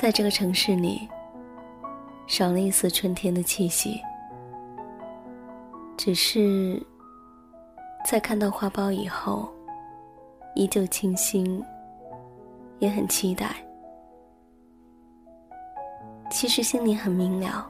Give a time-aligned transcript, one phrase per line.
[0.00, 1.08] 在这个城市里，
[2.28, 4.00] 少了一丝春天的气息。
[5.96, 6.80] 只是，
[8.08, 9.52] 在看到花苞以后，
[10.54, 11.60] 依旧清新，
[12.78, 13.56] 也很期待。
[16.30, 17.68] 其实心里很明了，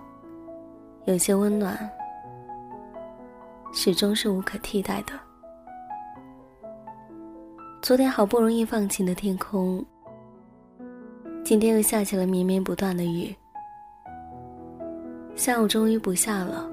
[1.06, 1.91] 有些温暖，
[3.72, 5.14] 始终是无可替代的。
[7.80, 9.83] 昨天好不容易放晴的天空，
[11.48, 13.34] 今天又下起了绵绵不断的雨。
[15.34, 16.69] 下午终于不下了。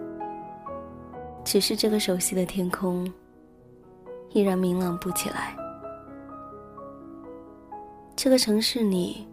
[1.46, 3.10] 只是这个熟悉的天空，
[4.32, 5.56] 依然明朗不起来。
[8.18, 9.26] 这个城市里，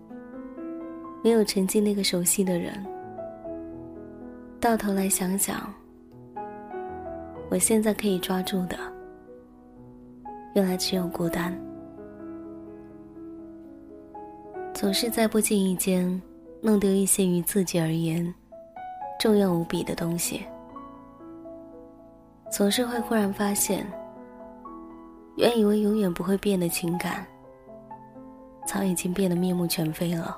[1.24, 2.72] 没有曾经那个熟悉的人。
[4.60, 5.74] 到头来想想，
[7.50, 8.76] 我现在可以抓住的，
[10.54, 11.52] 原来只有孤单。
[14.82, 16.20] 总是在不经意间，
[16.60, 18.34] 弄丢一些于自己而言
[19.16, 20.44] 重要无比的东西。
[22.50, 23.86] 总是会忽然发现，
[25.36, 27.24] 原以为永远不会变的情感，
[28.66, 30.36] 早已经变得面目全非了。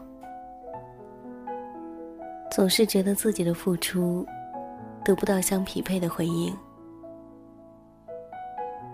[2.50, 4.26] 总是觉得自己的付出
[5.02, 6.54] 得不到相匹配的回应，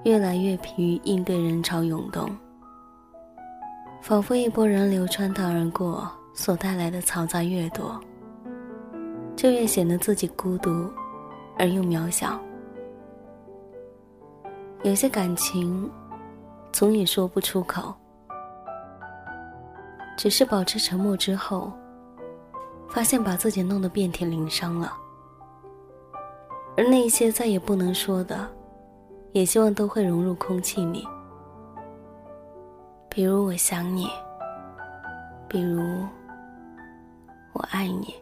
[0.04, 2.30] 越来越疲于应对人潮涌动，
[4.00, 8.00] 仿佛一波人流穿堂而过，所带来的嘈杂越多，
[9.36, 10.90] 就越显得自己孤独
[11.58, 12.40] 而又渺小。
[14.82, 15.88] 有些感情，
[16.72, 17.94] 总也说不出口，
[20.16, 21.70] 只是保持沉默之后，
[22.88, 24.96] 发现把自己弄得遍体鳞伤了。
[26.76, 28.48] 而那些再也不能说的，
[29.32, 31.06] 也希望都会融入空气里。
[33.10, 34.08] 比如我想你，
[35.48, 35.82] 比如
[37.52, 38.14] 我爱你，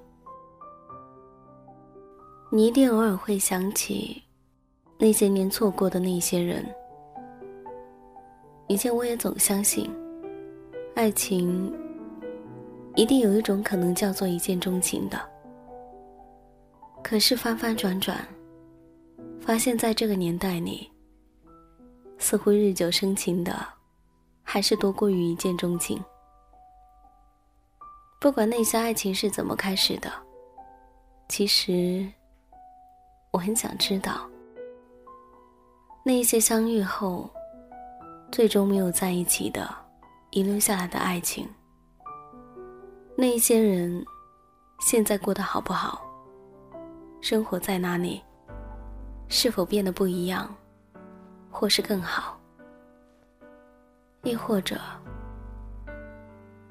[2.51, 4.23] 你一定偶尔会想起。
[5.01, 6.67] 那些年错过的那些人，
[8.67, 9.89] 以前我也总相信，
[10.97, 11.73] 爱情
[12.97, 15.21] 一定有一种可能叫做一见钟情的。
[17.01, 18.27] 可是翻翻转转，
[19.41, 20.91] 发现在这个年代里，
[22.19, 23.55] 似乎日久生情的，
[24.51, 26.03] 还是多过于一见钟情。
[28.19, 30.11] 不管那些爱情是怎么开始的，
[31.29, 32.11] 其实
[33.31, 34.27] 我很想知道。
[36.03, 37.29] 那一些相遇后，
[38.33, 39.69] 最终没有在一起的，
[40.31, 41.47] 遗留下来的爱情。
[43.15, 44.03] 那一些人，
[44.81, 46.01] 现在过得好不好？
[47.21, 48.25] 生活在哪里？
[49.29, 50.53] 是否变得不一样，
[51.51, 52.38] 或是更好？
[54.23, 54.77] 亦或者，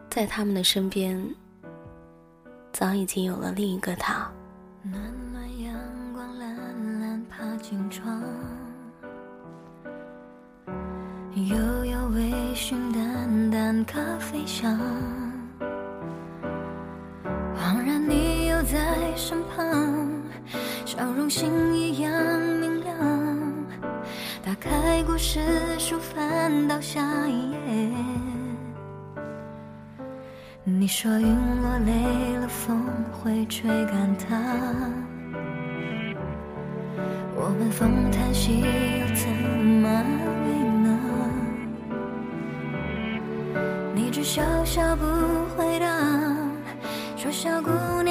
[0.10, 1.18] 在他们的身边，
[2.74, 4.30] 早已经有了另一个他。
[4.84, 5.74] 暖暖阳
[6.14, 8.22] 光，懒懒爬进窗。
[11.36, 14.78] 悠悠微醺，淡淡咖啡香。
[17.56, 20.12] 恍然你又在身旁，
[20.86, 22.12] 笑容星一样
[22.60, 22.67] 明。
[24.48, 25.42] 打开故事
[25.78, 27.58] 书，翻到下一页。
[30.64, 31.28] 你说云
[31.62, 31.92] 落累
[32.38, 32.82] 了，风
[33.12, 34.38] 会吹干它。
[37.36, 39.90] 我们风叹息，又怎么
[40.82, 40.98] 呢？
[43.94, 44.10] 你？
[44.10, 45.04] 只笑笑不
[45.58, 45.88] 回答，
[47.18, 47.70] 说小姑
[48.02, 48.07] 娘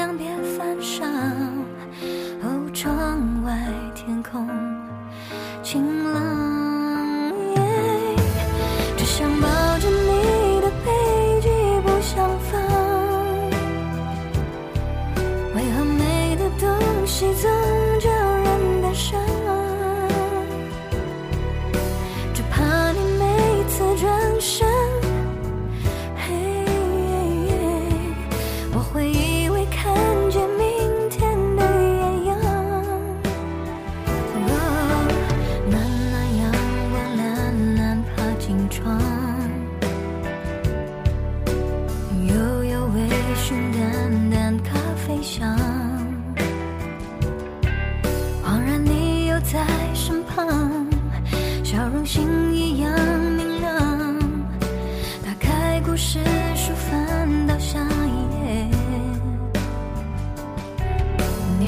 [29.86, 30.15] head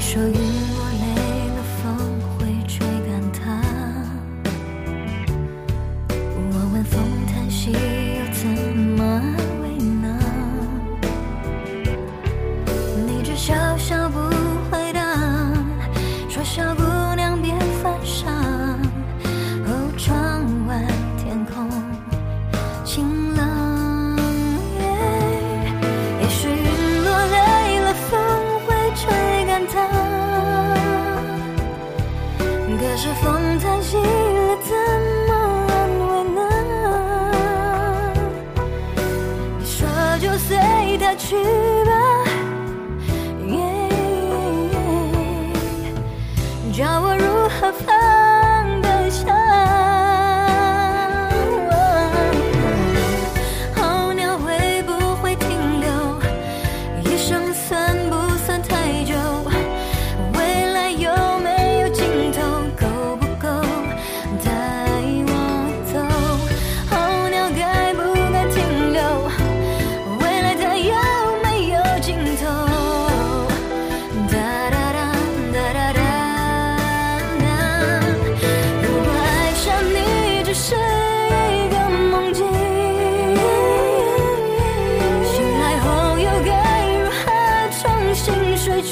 [0.09, 1.05] 你说雨落累
[1.53, 1.95] 了风
[2.39, 3.61] 会吹干她
[6.35, 7.73] 我问风叹息
[8.33, 8.49] 怎
[8.97, 9.69] 么安慰
[10.01, 10.19] 呢
[13.05, 13.68] 你只想
[41.29, 41.35] 去
[41.85, 41.91] 吧，
[43.45, 43.53] 耶，
[46.73, 48.08] 叫我如何分
[88.81, 88.85] 我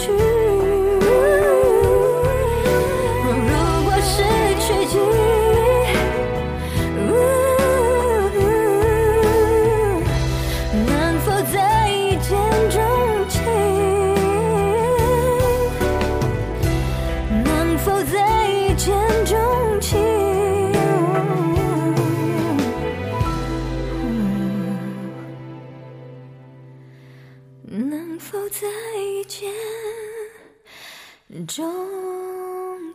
[3.47, 3.51] 如
[3.85, 4.15] 果失
[4.59, 5.06] 去记忆。
[31.45, 31.65] 钟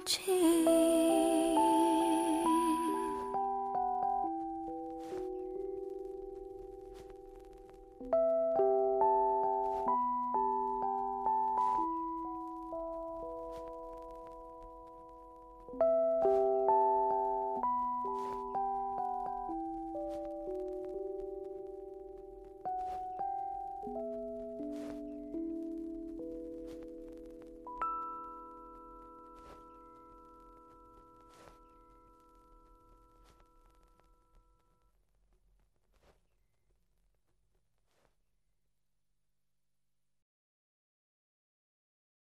[0.05, 0.42] 情？